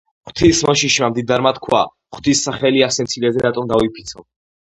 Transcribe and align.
ღვთის 0.27 0.61
მოშიშმა 0.67 1.09
მდიდარმა 1.13 1.51
თქვა: 1.57 1.81
ღვთის 2.15 2.41
სახელი 2.49 2.83
ასე 2.89 3.07
მცირეზე 3.09 3.45
რატომ 3.47 3.71
დავიფიცო 3.75 4.27